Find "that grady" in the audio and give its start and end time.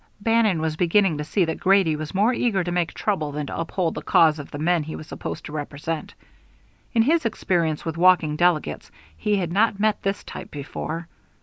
1.45-1.95